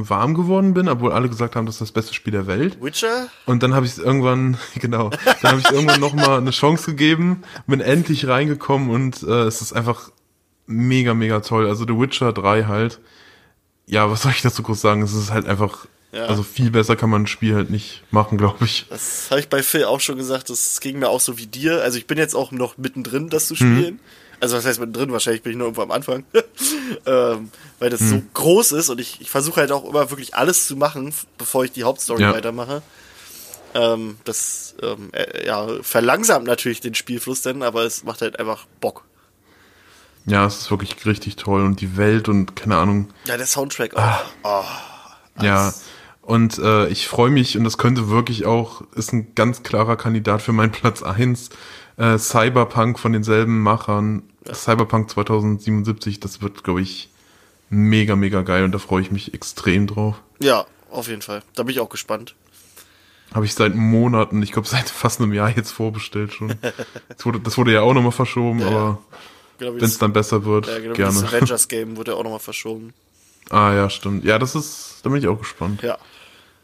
[0.09, 2.79] warm geworden bin, obwohl alle gesagt haben, das ist das beste Spiel der Welt.
[2.83, 3.29] Witcher?
[3.47, 5.11] Und dann habe ich es irgendwann, genau,
[5.43, 9.73] dann habe ich irgendwann nochmal eine Chance gegeben, bin endlich reingekommen und äh, es ist
[9.73, 10.11] einfach
[10.67, 11.67] mega, mega toll.
[11.67, 13.01] Also The Witcher 3 halt.
[13.87, 15.01] Ja, was soll ich dazu groß sagen?
[15.03, 16.27] Es ist halt einfach, Ja.
[16.27, 18.87] also viel besser kann man ein Spiel halt nicht machen, glaube ich.
[18.91, 21.83] Das habe ich bei Phil auch schon gesagt, das ging mir auch so wie dir.
[21.83, 23.99] Also ich bin jetzt auch noch mittendrin, das zu spielen.
[24.40, 25.12] Also was heißt mittendrin?
[25.12, 26.24] Wahrscheinlich bin ich nur irgendwo am Anfang.
[27.07, 30.66] ähm, weil das so groß ist und ich, ich versuche halt auch immer wirklich alles
[30.66, 32.33] zu machen, bevor ich die Hauptstory Ja.
[32.33, 32.83] weitermache.
[33.74, 38.66] Ähm, das ähm, äh, ja, verlangsamt natürlich den Spielfluss dann, aber es macht halt einfach
[38.81, 39.05] Bock.
[40.27, 43.09] Ja, es ist wirklich richtig toll und die Welt und keine Ahnung.
[43.24, 44.20] Ja, der Soundtrack auch.
[44.44, 45.72] Oh, Ja.
[46.22, 50.42] Und äh, ich freue mich und das könnte wirklich auch, ist ein ganz klarer Kandidat
[50.42, 51.48] für meinen Platz eins
[51.99, 54.23] Äh, Cyberpunk von denselben Machern.
[54.51, 57.11] Cyberpunk 2077, das wird, glaube ich,
[57.71, 60.17] mega, mega geil und da freue ich mich extrem drauf.
[60.41, 61.43] ja, auf jeden Fall.
[61.55, 62.35] Da bin ich auch gespannt.
[63.35, 66.55] Habe ich seit Monaten, ich glaube seit fast einem Jahr jetzt vorbestellt schon.
[67.15, 68.99] Das wurde, das wurde ja auch nochmal verschoben, aber
[69.59, 71.29] Genau wenn es dann besser wird, ja, genau wie das gerne.
[71.29, 72.95] Avengers-Game wurde ja auch nochmal verschoben.
[73.51, 74.25] Ah ja, stimmt.
[74.25, 75.83] Ja, das ist, da bin ich auch gespannt.
[75.83, 75.99] Ja,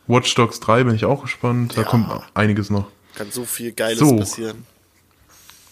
[0.06, 1.76] Watch Dogs 3 bin ich auch gespannt.
[1.76, 1.86] Da Ja.
[1.88, 2.86] kommt einiges noch.
[3.14, 4.16] kann so viel Geiles So.
[4.16, 4.64] passieren.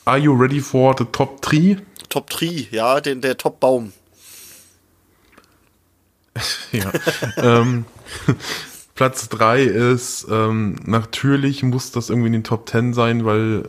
[0.05, 1.79] Are you ready for the top 3?
[2.09, 3.93] Top 3, ja, den, der Top-Baum.
[6.73, 6.91] Ja.
[7.37, 7.85] ähm,
[8.95, 13.69] Platz 3 ist, ähm, natürlich muss das irgendwie in den Top 10 sein, weil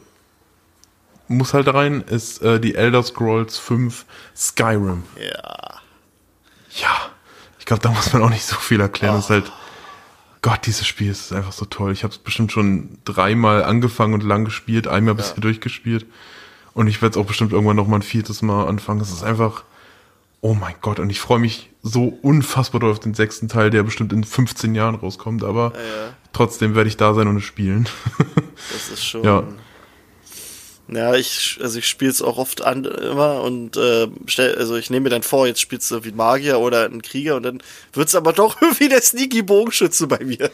[1.27, 5.03] muss halt rein, ist äh, die Elder Scrolls 5 Skyrim.
[5.19, 5.81] Ja.
[6.75, 7.09] Ja,
[7.59, 9.15] ich glaube, da muss man auch nicht so viel erklären.
[9.15, 9.51] Das ist halt,
[10.43, 11.93] Gott, dieses Spiel ist einfach so toll.
[11.93, 16.05] Ich habe es bestimmt schon dreimal angefangen und lang gespielt, einmal bisher durchgespielt.
[16.73, 18.99] Und ich werde es auch bestimmt irgendwann noch mal ein viertes Mal anfangen.
[18.99, 19.63] Es ist einfach,
[20.41, 20.99] oh mein Gott.
[20.99, 24.75] Und ich freue mich so unfassbar doll auf den sechsten Teil, der bestimmt in 15
[24.75, 25.45] Jahren rauskommt.
[25.45, 26.13] Aber ja.
[26.33, 27.87] trotzdem werde ich da sein und es spielen.
[28.73, 29.23] Das ist schon.
[29.23, 29.43] Ja.
[30.89, 34.89] Ja, ich, also ich spiele es auch oft an immer und äh, stell, also ich
[34.89, 37.63] nehme mir dann vor, jetzt spielst du wie ein Magier oder ein Krieger und dann
[37.93, 40.51] wird's aber doch irgendwie der sneaky Bogenschütze bei mir.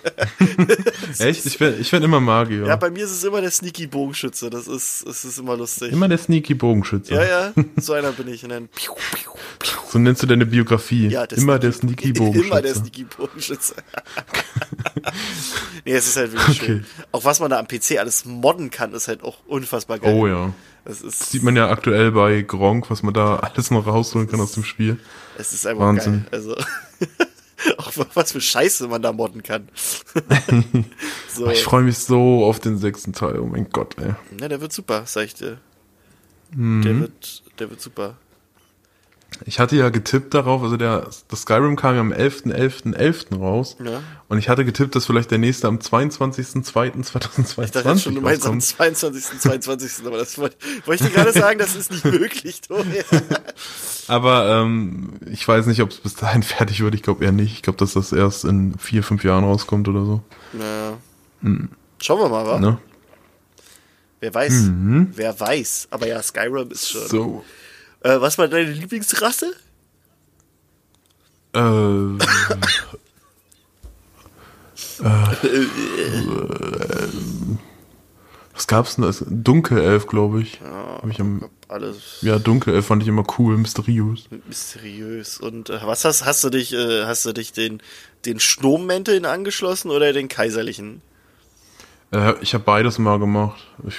[1.17, 1.45] Echt?
[1.47, 2.67] Ich werde ich werd immer Magier.
[2.67, 4.51] Ja, bei mir ist es immer der sneaky Bogenschütze.
[4.51, 5.91] Das ist, das ist immer lustig.
[5.91, 7.13] immer der sneaky Bogenschütze.
[7.13, 8.43] ja, ja, so einer bin ich.
[8.43, 9.79] Und dann piu, piu, piu.
[9.89, 11.07] So nennst du deine Biografie.
[11.07, 12.47] Ja, immer der sneaky Bogenschütze.
[12.47, 13.73] Immer der sneaky Bogenschütze.
[15.85, 16.85] Nee, es ist halt wirklich schön.
[17.11, 20.13] Auch was man da am PC alles modden kann, ist halt auch unfassbar geil.
[20.13, 20.53] Oh ja.
[20.85, 24.39] Das ist, Sieht man ja aktuell bei Gronk, was man da alles noch rausholen kann
[24.41, 24.97] aus dem Spiel.
[25.37, 26.23] es ist einfach Wahnsinn.
[26.23, 26.39] geil.
[26.39, 26.55] Also,
[27.77, 29.67] auch was für Scheiße man da modden kann.
[31.33, 33.39] so, Ich freue mich so auf den sechsten Teil.
[33.39, 34.13] Oh mein Gott, ey.
[34.39, 35.57] ja, der wird super, sag ich dir.
[36.55, 36.81] Mhm.
[36.81, 38.15] Der wird, der wird super.
[39.45, 43.37] Ich hatte ja getippt darauf, also der, das Skyrim kam ja am 11.11.11.
[43.37, 43.77] raus.
[43.83, 44.01] Ja.
[44.27, 48.45] Und ich hatte getippt, dass vielleicht der nächste am 22.02.2022 Ich dachte schon, du meinst
[48.45, 48.63] am rauskommt.
[48.95, 53.01] 22., 22., aber das wollte, wollte ich dir gerade sagen, das ist nicht möglich, Tobi.
[54.07, 56.95] Aber ähm, ich weiß nicht, ob es bis dahin fertig wird.
[56.95, 57.53] Ich glaube eher nicht.
[57.53, 60.21] Ich glaube, dass das erst in vier, fünf Jahren rauskommt oder so.
[60.59, 60.97] Ja.
[62.01, 62.59] Schauen wir mal, wa?
[62.59, 62.77] Ne?
[64.19, 64.71] Wer weiß.
[65.15, 65.87] Wer weiß.
[65.91, 67.07] Aber ja, Skyrim ist schon.
[67.07, 67.45] So.
[68.01, 69.53] Äh, was war deine Lieblingsrasse?
[71.53, 71.59] Äh,
[78.53, 79.05] was gab's denn?
[79.05, 80.59] Das- Dunkelelf, glaube ich.
[80.61, 84.25] Hab ich am, Alles ja, Dunkelelf fand ich immer cool, mysteriös.
[84.47, 85.37] mysteriös.
[85.39, 87.81] Und äh, was hast, hast du dich, äh, hast du dich den,
[88.25, 91.01] den Sturmmänteln angeschlossen oder den kaiserlichen?
[92.11, 93.61] Äh, ich habe beides mal gemacht.
[93.87, 93.95] Ich,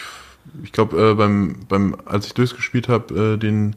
[0.63, 3.77] ich glaube, äh, beim, beim, als ich durchgespielt habe, äh, den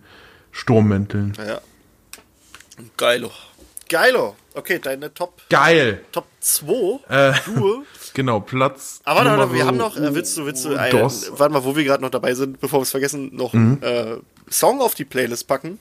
[0.51, 1.33] Sturmmänteln.
[1.38, 1.59] Ja.
[2.97, 3.31] Geilo.
[3.89, 4.36] Geilo.
[4.55, 6.03] Okay, deine Top, Geil!
[6.12, 6.99] Top 2.
[7.09, 7.33] Äh.
[8.15, 9.01] Genau, Platz.
[9.05, 11.31] Aber warte, warte, Nummer wir haben noch, äh, willst du, willst du, Dos.
[11.36, 13.79] warte mal, wo wir gerade noch dabei sind, bevor wir es vergessen, noch Mhm.
[13.81, 14.17] einen äh,
[14.51, 15.79] Song auf die Playlist packen?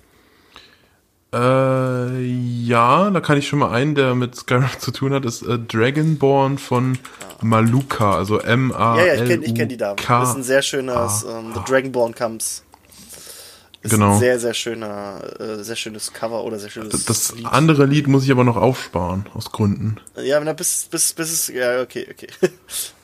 [1.32, 5.42] Äh, ja, da kann ich schon mal einen, der mit Skyrim zu tun hat, ist
[5.42, 6.98] äh, Dragonborn von
[7.40, 9.96] Maluka, also m a Ja, ja, l ich kenne ich kenn die Dame.
[10.06, 12.62] Das ist ein sehr schönes ähm, The Dragonborn Comes.
[13.80, 14.12] Ist Genau.
[14.12, 17.46] ein sehr, sehr schöner, äh, sehr schönes Cover oder sehr schönes Das Lied.
[17.46, 19.96] andere Lied muss ich aber noch aufsparen, aus Gründen.
[20.22, 22.28] Ja, na, bis, bis, bis es, ja, okay, okay.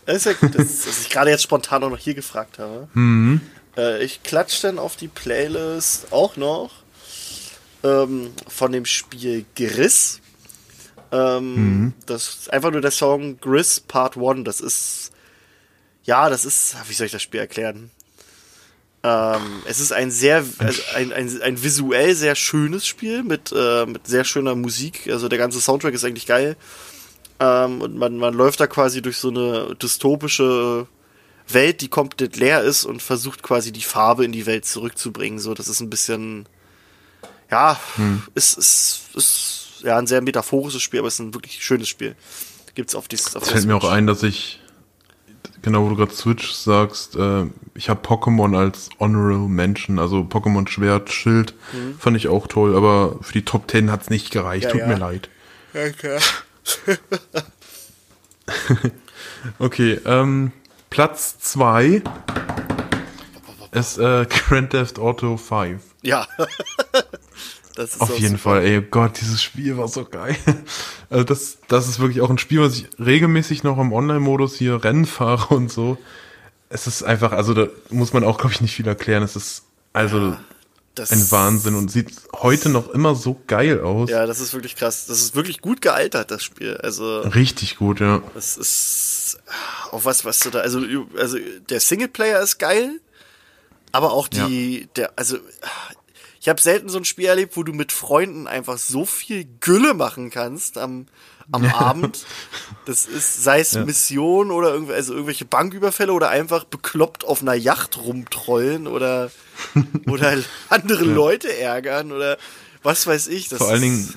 [0.07, 2.88] Das ist ja gut, dass, dass ich gerade jetzt spontan auch noch hier gefragt habe.
[2.95, 3.43] Mhm.
[3.77, 6.71] Äh, ich klatsch dann auf die Playlist auch noch
[7.85, 10.21] ähm, von dem Spiel Gris.
[11.11, 11.93] Ähm, Mhm.
[12.07, 14.45] Das ist einfach nur der Song Gris Part 1.
[14.45, 15.11] Das ist,
[16.05, 17.91] ja, das ist, wie soll ich das Spiel erklären?
[19.05, 23.87] Ähm, es ist ein sehr, also ein, ein, ein visuell sehr schönes Spiel mit, äh,
[23.87, 25.09] mit sehr schöner Musik.
[25.09, 26.57] Also der ganze Soundtrack ist eigentlich geil.
[27.41, 30.88] Ähm, und man, man läuft da quasi durch so eine dystopische
[31.49, 35.38] Welt, die komplett leer ist und versucht quasi die Farbe in die Welt zurückzubringen.
[35.38, 36.47] So, das ist ein bisschen,
[37.51, 37.79] ja,
[38.35, 42.15] ist, ist, ist ja ein sehr metaphorisches Spiel, aber es ist ein wirklich schönes Spiel.
[42.75, 44.61] Gibt's auf dies, auf Es fällt mir auch ein, dass ich,
[45.63, 50.69] genau wo du gerade Switch sagst, äh, ich habe Pokémon als Honorable Mention, also Pokémon
[50.69, 51.55] Schwert, Schild,
[51.99, 54.87] fand ich auch toll, aber für die Top 10 hat's nicht gereicht, Ja, tut ja.
[54.87, 55.29] mir leid.
[55.75, 56.19] Okay.
[59.59, 60.53] Okay, ähm,
[60.91, 62.03] Platz 2
[63.73, 65.81] ist äh, Grand Theft Auto 5.
[66.03, 66.27] Ja.
[67.75, 68.51] das ist Auf jeden super.
[68.51, 70.37] Fall, ey, Gott, dieses Spiel war so geil.
[71.11, 74.83] Also das, das ist wirklich auch ein Spiel, was ich regelmäßig noch im Online-Modus hier
[74.83, 75.99] Rennen fahre und so.
[76.71, 79.23] Es ist einfach, also da muss man auch, glaube ich, nicht viel erklären.
[79.23, 79.63] Es ist
[79.95, 80.37] also
[80.95, 84.11] Das, ein Wahnsinn und sieht heute noch immer so geil aus.
[84.11, 85.07] Ja, das ist wirklich krass.
[85.07, 86.77] Das ist wirklich gut gealtert, das Spiel.
[86.77, 88.23] Also, Richtig gut, ja.
[88.35, 89.39] das ist
[89.93, 90.81] auch was, was du da, also,
[91.19, 91.39] also
[91.71, 93.01] der Singleplayer ist geil,
[93.92, 95.38] aber auch die, der, also,
[96.40, 99.94] ich habe selten so ein Spiel erlebt, wo du mit Freunden einfach so viel Gülle
[99.94, 101.07] machen kannst am,
[101.51, 102.24] am Abend.
[102.85, 107.55] Das ist, sei es Mission oder irgendwie, also irgendwelche Banküberfälle oder einfach bekloppt auf einer
[107.55, 109.31] Yacht rumtrollen oder,
[110.07, 110.37] oder
[110.68, 112.38] andere Leute ärgern oder
[112.83, 113.48] was weiß ich.
[113.48, 114.14] Das Vor allen Dingen,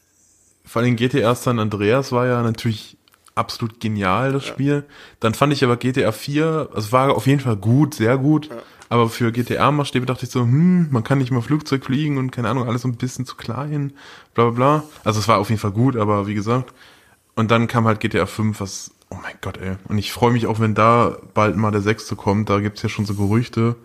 [0.64, 2.96] vor allen Dingen GTA San Andreas war ja natürlich
[3.34, 4.84] absolut genial, das Spiel.
[5.20, 8.50] Dann fand ich aber GTA 4, es war auf jeden Fall gut, sehr gut.
[8.90, 12.48] Aber für GTA-Maßstäbe dachte ich so, hm, man kann nicht mal Flugzeug fliegen und keine
[12.48, 13.92] Ahnung, alles so ein bisschen zu klein,
[14.34, 14.84] bla bla bla.
[15.04, 16.74] Also es war auf jeden Fall gut, aber wie gesagt.
[17.36, 19.76] Und dann kam halt GTA 5, was, oh mein Gott, ey.
[19.88, 22.50] Und ich freue mich auch, wenn da bald mal der sechste kommt.
[22.50, 23.76] Da gibt's ja schon so Gerüchte.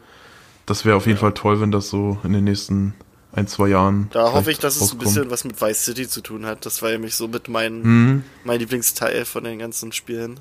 [0.65, 2.95] Das wäre auf jeden Fall toll, wenn das so in den nächsten
[3.35, 4.09] ein, zwei Jahren.
[4.11, 5.03] Da hoffe vielleicht ich, dass es ein rauskommt.
[5.03, 6.65] bisschen was mit Vice City zu tun hat.
[6.65, 8.23] Das war ja mich so mit mein, Mhm.
[8.43, 10.39] mein Lieblingsteil von den ganzen Spielen.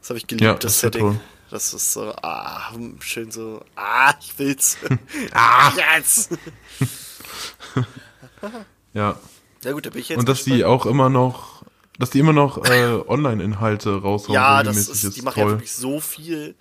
[0.00, 1.00] Das habe ich geliebt, Ja, das, das Setting.
[1.00, 1.20] toll.
[1.50, 4.78] Das ist so, ah, schön so, ah, ich will's.
[5.32, 6.30] ah, jetzt.
[8.92, 9.16] Ja.
[9.62, 10.64] Ja gut, da bin ich jetzt Und dass die gespannt.
[10.72, 11.62] auch immer noch,
[11.98, 14.34] dass die immer noch äh, Online-Inhalte raushauen.
[14.34, 16.54] ja, das regelmäßig, ist, die machen ja wirklich so viel.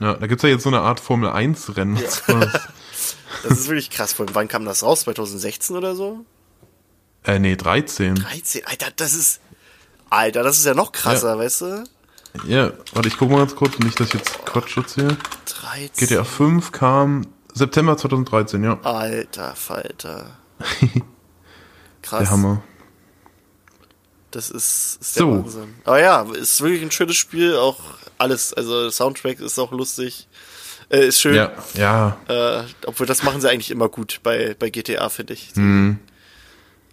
[0.00, 1.98] Ja, da gibt's ja jetzt so eine Art Formel 1-Rennen.
[3.42, 4.18] Das ist wirklich krass.
[4.18, 5.00] Allem, wann kam das raus?
[5.02, 6.24] 2016 oder so?
[7.24, 8.14] äh, nee, 13.
[8.14, 8.66] 13.
[8.66, 9.40] Alter, das ist,
[10.10, 11.38] Alter, das ist ja noch krasser, Ja.
[11.38, 11.84] weißt du?
[12.46, 15.16] Ja, warte, ich gucke mal ganz kurz, nicht, dass ich jetzt Quatsch erzähle.
[15.46, 15.90] 13.
[16.08, 18.78] GTA 5 kam September 2013, ja.
[18.82, 20.36] Alter Falter.
[22.02, 22.20] Krass.
[22.20, 22.62] Der Hammer.
[24.30, 25.30] Das ist, ist der So.
[25.44, 25.74] Wahnsinn.
[25.84, 27.78] Aber ja, ist wirklich ein schönes Spiel, auch
[28.18, 28.52] alles.
[28.52, 30.28] Also der Soundtrack ist auch lustig.
[30.90, 31.34] Äh, ist schön.
[31.34, 32.16] Ja, ja.
[32.28, 35.54] Äh, obwohl das machen sie eigentlich immer gut bei, bei GTA, finde ich.
[35.54, 35.98] Mhm.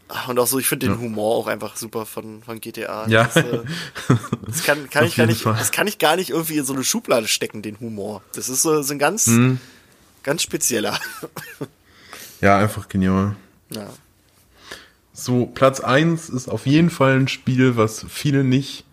[0.07, 3.07] Ach, Und auch so, ich finde den Humor auch einfach super von, von GTA.
[3.07, 3.23] Ja.
[3.23, 3.59] Das, äh,
[4.45, 5.55] das kann, kann ich gar nicht, Fall.
[5.57, 8.21] das kann ich gar nicht irgendwie in so eine Schublade stecken, den Humor.
[8.33, 9.59] Das ist so, so ein ganz, Mhm.
[10.23, 10.99] ganz spezieller.
[12.41, 13.35] Ja, einfach genial.
[13.71, 13.87] ja.
[15.13, 18.83] So, Platz 1 ist auf jeden Fall ein Spiel, was viele nicht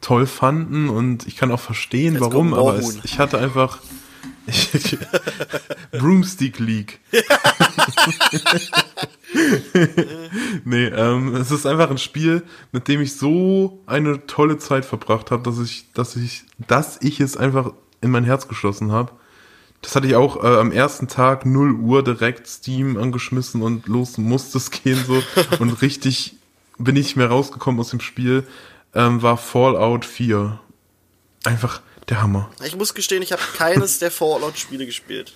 [0.00, 3.78] toll fanden und ich kann auch verstehen, go, warum, aber es, ich hatte einfach
[5.92, 7.00] Broomstick League.
[10.64, 15.30] nee, ähm, es ist einfach ein Spiel, mit dem ich so eine tolle Zeit verbracht
[15.30, 19.12] habe, dass ich, dass ich, dass ich es einfach in mein Herz geschlossen habe.
[19.82, 24.18] Das hatte ich auch äh, am ersten Tag 0 Uhr direkt Steam angeschmissen und los
[24.18, 25.22] musste es gehen so.
[25.58, 26.36] und richtig
[26.78, 28.46] bin ich mehr rausgekommen aus dem Spiel,
[28.94, 30.58] ähm, war Fallout 4.
[31.44, 32.50] Einfach der Hammer.
[32.64, 35.32] Ich muss gestehen, ich habe keines der Fallout-Spiele gespielt.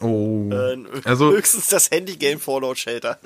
[0.00, 0.50] Oh.
[0.52, 3.18] Äh, also, höchstens das Handy-Game Fallout Shelter.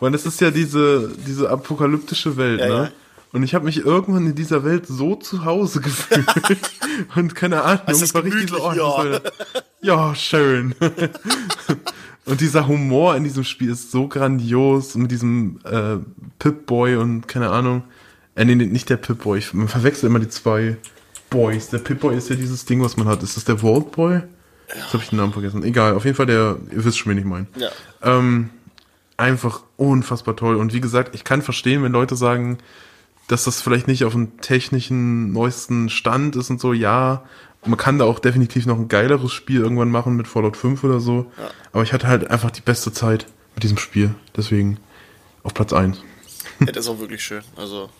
[0.00, 2.74] weil es ist ja diese, diese apokalyptische Welt, Ja, ne?
[2.74, 2.90] ja.
[3.32, 6.24] Und ich habe mich irgendwann in dieser Welt so zu Hause gefühlt.
[7.16, 9.22] und keine Ahnung, Es ist war richtig so, oh, das
[9.82, 10.08] ja.
[10.08, 10.74] ja, schön.
[12.24, 15.96] und dieser Humor in diesem Spiel ist so grandios mit diesem äh,
[16.38, 17.84] Pip-Boy und keine Ahnung.
[18.36, 19.38] Äh, nee, nicht der Pip-Boy.
[19.38, 20.76] Ich man verwechselt immer die zwei
[21.36, 21.68] Boys.
[21.68, 23.22] Der Pip-Boy ist ja dieses Ding, was man hat.
[23.22, 24.22] Ist das der Vault-Boy?
[24.68, 25.62] Jetzt habe ich den Namen vergessen.
[25.62, 27.46] Egal, auf jeden Fall der, ihr wisst schon, wen ich meine.
[27.56, 27.68] Ja.
[28.02, 28.50] Ähm,
[29.16, 30.56] einfach unfassbar toll.
[30.56, 32.58] Und wie gesagt, ich kann verstehen, wenn Leute sagen,
[33.28, 37.24] dass das vielleicht nicht auf dem technischen neuesten Stand ist und so, ja.
[37.64, 41.00] Man kann da auch definitiv noch ein geileres Spiel irgendwann machen mit Fallout 5 oder
[41.00, 41.30] so.
[41.36, 41.50] Ja.
[41.72, 44.14] Aber ich hatte halt einfach die beste Zeit mit diesem Spiel.
[44.36, 44.78] Deswegen
[45.42, 46.00] auf Platz 1.
[46.60, 47.42] ja, das ist auch wirklich schön.
[47.56, 47.90] Also,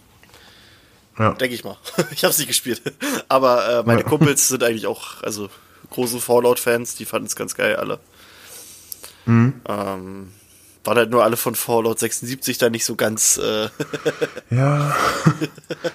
[1.19, 1.33] Ja.
[1.35, 1.77] denke ich mal.
[2.11, 2.83] Ich habe es nicht gespielt.
[3.29, 4.09] Aber äh, meine Ja.
[4.09, 5.49] Kumpels sind eigentlich auch, also
[5.91, 7.99] große Fallout-Fans, die fanden es ganz geil, alle.
[9.25, 9.61] Mhm.
[9.69, 10.33] Ähm,
[10.85, 13.69] waren halt nur alle von Fallout 76 da nicht so ganz äh,
[14.51, 14.95] Ja.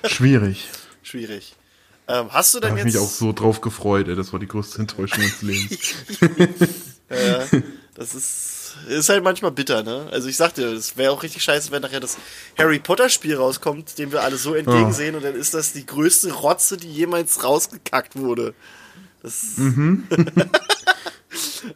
[0.06, 0.68] Schwierig.
[1.04, 1.56] schwierig.
[2.08, 3.02] Ähm, hast du Da denn habe ich jetzt.
[3.02, 4.16] mich auch so drauf gefreut, ey.
[4.16, 5.78] Das war die größte Enttäuschung meines Lebens.
[7.10, 7.46] Ja,
[7.96, 10.08] das ist, ist halt manchmal bitter, ne?
[10.12, 12.18] Also ich sag dir, es wäre auch richtig scheiße, wenn nachher das
[12.58, 16.32] Harry Potter Spiel rauskommt, dem wir alle so entgegensehen und dann ist das die größte
[16.32, 18.54] Rotze, die jemals rausgekackt wurde.
[19.24, 19.36] Das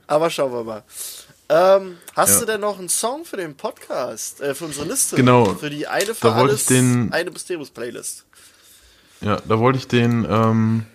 [0.08, 0.84] Aber schauen wir mal.
[1.48, 2.40] Ähm, hast Ja.
[2.40, 5.16] du denn noch einen Song für den Podcast, äh, für unsere Liste?
[5.16, 5.54] Genau.
[5.54, 8.26] Für die eine für Da alles, ich den- eine Mysteriums-Playlist.
[9.22, 10.86] Ja, da wollte ich den, ähm,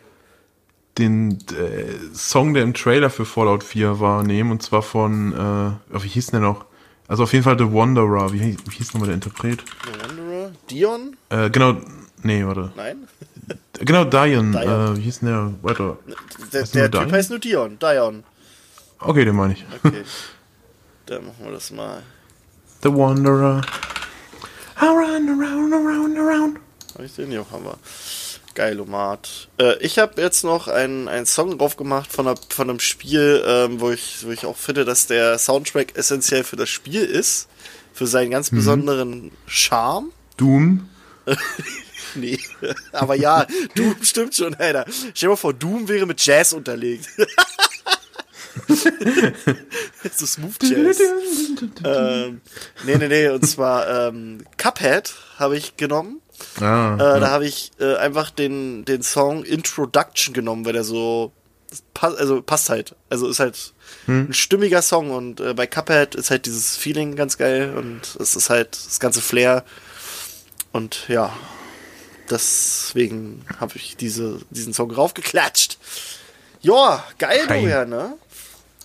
[0.99, 4.51] den äh, Song, der im Trailer für Fallout 4 war, nehmen.
[4.51, 6.65] Und zwar von, äh, oh, wie hieß denn der noch?
[7.09, 8.33] Also auf jeden Fall The Wanderer.
[8.33, 9.65] Wie, hieß- wie hieß nochmal der Interpret?
[9.85, 10.53] The Wanderer?
[10.71, 11.17] Dion?
[11.31, 11.77] Äh, genau,
[12.23, 12.73] nee, warte.
[12.77, 13.09] Nein?
[13.81, 14.53] Genau, Dion.
[14.53, 14.55] Dion.
[14.55, 15.53] Äh, wie hieß denn der?
[15.63, 15.99] Weiter.
[16.53, 17.13] Der, der nur Typ Dion?
[17.13, 17.79] heißt nur Dion.
[17.79, 18.25] Dion.
[19.01, 19.65] Okay, den meine ich.
[19.83, 20.03] Okay.
[21.07, 22.03] Dann machen wir das mal.
[22.83, 23.63] The Wanderer.
[24.77, 26.59] Around, around, around, around.
[26.95, 27.33] Hab ich den?
[27.33, 27.77] Ja, haben wir.
[28.61, 29.49] Geil, Omat.
[29.57, 33.43] Äh, ich habe jetzt noch einen, einen Song drauf gemacht von, einer, von einem Spiel,
[33.47, 37.49] ähm, wo, ich, wo ich auch finde, dass der Soundtrack essentiell für das Spiel ist.
[37.95, 40.13] Für seinen ganz besonderen Charme.
[40.37, 40.91] Doom.
[42.17, 42.41] Nee,
[42.91, 43.47] aber ja,
[43.77, 44.85] Doom stimmt schon, Alter.
[44.89, 47.09] Stell dir mal vor, Doom wäre mit Jazz unterlegt.
[50.17, 50.99] so Smooth Jazz.
[51.85, 52.41] ähm,
[52.85, 56.21] nee, nee, nee, und zwar ähm, Cuphead habe ich genommen.
[56.61, 61.33] Ah, Äh, Da habe ich äh, einfach den, den Song Introduction genommen, weil der so
[61.95, 62.95] pass, also passt halt.
[63.11, 63.73] Also ist halt
[64.29, 68.35] ein stimmiger Song und äh, bei Cuphead ist halt dieses Feeling ganz geil und es
[68.37, 69.65] ist halt das ganze Flair.
[70.73, 71.33] Und ja,
[72.29, 75.79] deswegen habe ich diese, diesen Song raufgeklatscht.
[76.61, 77.63] Ja, geil, Geil.
[77.63, 78.13] Dorian, ne?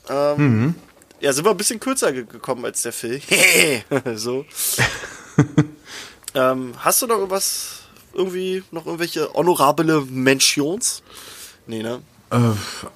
[0.09, 0.75] Ähm,
[1.19, 3.21] Ja, sind wir ein bisschen kürzer ge gekommen als der Phil.
[4.15, 4.45] so.
[6.35, 7.79] ähm, hast du noch irgendwas,
[8.13, 11.01] irgendwie, noch irgendwelche honorable Mentions?
[11.67, 12.01] Nee, ne?
[12.31, 12.37] Äh,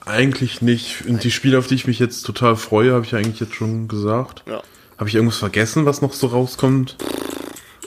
[0.05, 1.05] eigentlich nicht.
[1.05, 3.87] Und die Spiele, auf die ich mich jetzt total freue, habe ich eigentlich jetzt schon
[3.87, 4.43] gesagt.
[4.47, 4.61] Ja.
[4.97, 6.97] Habe ich irgendwas vergessen, was noch so rauskommt?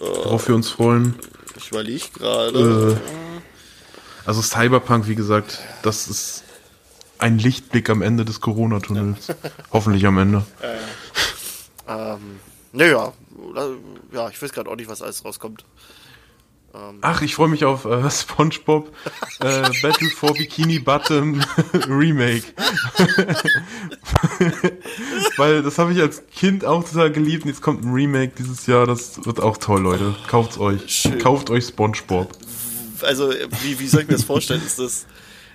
[0.00, 1.14] Worauf wir uns freuen?
[1.56, 2.98] Ich überlege gerade.
[2.98, 6.44] Äh, also Cyberpunk, wie gesagt, das ist
[7.18, 9.28] ein Lichtblick am Ende des Corona-Tunnels.
[9.72, 10.44] Hoffentlich am Ende.
[11.88, 12.40] Ähm,
[12.72, 13.12] naja,
[14.12, 15.64] ja, ich weiß gerade auch nicht, was alles rauskommt.
[17.02, 18.88] Ach, ich freue mich auf äh, SpongeBob
[19.40, 21.42] äh, Battle for Bikini Bottom
[21.86, 22.44] Remake.
[25.36, 28.66] Weil das habe ich als Kind auch total geliebt und jetzt kommt ein Remake dieses
[28.66, 28.86] Jahr.
[28.86, 30.14] Das wird auch toll, Leute.
[30.28, 30.80] Kauft's euch.
[30.90, 31.18] Schön.
[31.18, 32.32] Kauft euch SpongeBob.
[33.02, 33.30] Also,
[33.62, 34.62] wie, wie soll ich mir das vorstellen?
[34.64, 35.06] Ist das,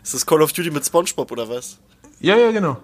[0.03, 1.79] ist das Call of Duty mit Spongebob oder was?
[2.19, 2.77] Ja, ja, genau.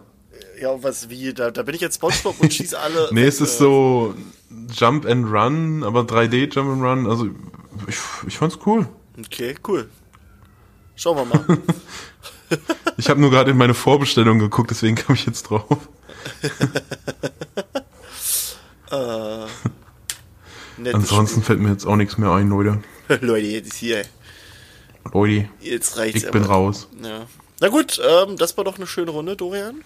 [0.60, 3.10] Ja, und was, wie, da, da bin ich jetzt Spongebob und schieße alle.
[3.12, 4.16] Nee, es ist äh, so
[4.72, 7.08] Jump and Run, aber 3D Jump and Run.
[7.10, 7.30] Also
[7.88, 8.88] ich, ich fand's cool.
[9.20, 9.89] Okay, cool.
[10.96, 11.46] Schauen wir mal.
[12.98, 15.89] Ich habe nur gerade in meine Vorbestellung geguckt, deswegen kam ich jetzt drauf.
[20.78, 22.80] Nettes Ansonsten fällt mir jetzt auch nichts mehr ein, Leute.
[23.22, 24.04] Leute, jetzt hier.
[25.12, 26.54] Leute, Jetzt reicht's ich bin aber.
[26.54, 26.88] raus.
[27.02, 27.26] Ja.
[27.60, 29.84] Na gut, ähm, das war doch eine schöne Runde, Dorian.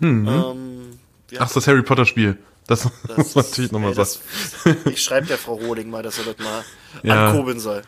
[0.00, 0.28] Mhm.
[0.28, 0.98] Ähm,
[1.38, 2.38] Ach, das Harry Potter Spiel.
[2.70, 4.08] Das, das muss man natürlich nochmal sagen.
[4.64, 6.64] das- Ich schreibe der Frau Rohling mal, dass er das mal
[7.02, 7.26] Ja.
[7.28, 7.82] ankurbeln soll.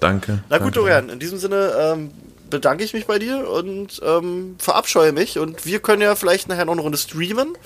[0.00, 0.42] Danke.
[0.50, 0.70] Na gut, danke.
[0.72, 2.10] Dorian, in diesem Sinne ähm,
[2.50, 5.38] bedanke ich mich bei dir und ähm, verabscheue mich.
[5.38, 7.56] Und wir können ja vielleicht nachher noch eine Runde streamen.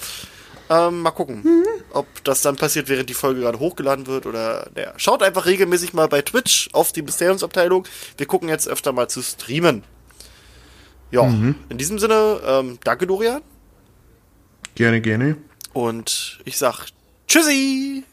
[0.68, 1.64] Ähm, mal gucken, Mhm.
[1.92, 4.70] ob das dann passiert, während die Folge gerade hochgeladen wird oder.
[4.76, 7.87] Naja, schaut einfach regelmäßig mal bei Twitch auf die Mysteriumsabteilung.
[8.16, 9.83] Wir gucken jetzt öfter mal zu streamen.
[11.11, 11.56] Ja, Mhm.
[11.70, 13.42] in diesem Sinne, ähm, danke, Dorian.
[14.76, 15.37] Gerne, gerne.
[15.72, 16.87] Und ich sag
[17.28, 18.05] Tschüssi!